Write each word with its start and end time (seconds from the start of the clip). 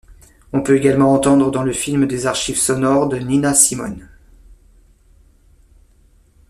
On 0.51 0.63
peut 0.63 0.77
également 0.77 1.13
entendre 1.13 1.51
dans 1.51 1.61
le 1.61 1.71
film 1.73 2.07
des 2.07 2.25
archives 2.25 2.57
sonores 2.57 3.07
de 3.07 3.17
Nina 3.17 3.53
Simone. 3.53 4.09